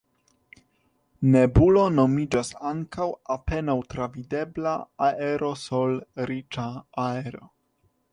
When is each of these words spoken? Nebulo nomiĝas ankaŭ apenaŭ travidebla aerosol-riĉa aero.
Nebulo 1.33 1.83
nomiĝas 1.97 2.49
ankaŭ 2.69 3.05
apenaŭ 3.35 3.75
travidebla 3.95 4.73
aerosol-riĉa 5.09 6.67
aero. 7.05 7.45